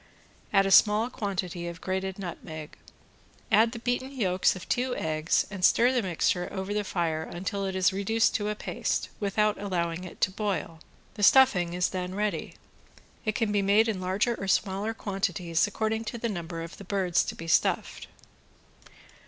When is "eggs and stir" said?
4.95-5.91